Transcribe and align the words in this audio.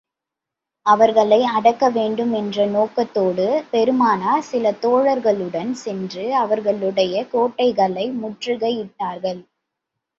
அவர்களை 0.85 1.43
அடக்க 1.51 1.89
வேண்டும் 1.89 2.31
என்ற 2.33 2.65
நோக்கத்தோடு 2.67 3.45
பெருமானார் 3.71 4.43
சில 4.43 4.71
தோழர்களுடன் 4.81 5.71
சென்று, 5.83 6.25
அவர்களுடைய 6.35 7.25
கோட்டைகளை 7.27 8.07
முற்றுகை 8.21 8.73
இட்டார்கள். 8.79 9.41